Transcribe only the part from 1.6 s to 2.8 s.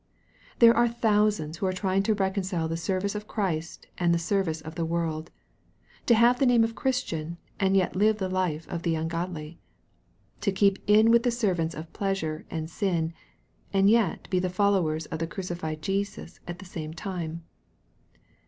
are trying to reconcile the